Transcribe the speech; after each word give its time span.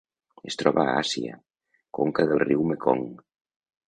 Es 0.51 0.55
troba 0.59 0.85
a 0.85 0.95
Àsia: 1.01 1.35
conca 1.97 2.25
del 2.31 2.41
riu 2.45 2.65
Mekong. 2.71 3.05